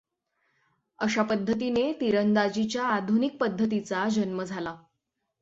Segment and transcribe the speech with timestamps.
[0.99, 4.75] अशा पद्धतीने तिरंदाजीच्या आधुनिक पद्धतीचा जन्म झाला.